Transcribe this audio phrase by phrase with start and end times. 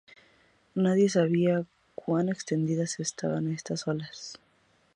[0.73, 4.39] Nadie sabía cuán extendidas están estas olas.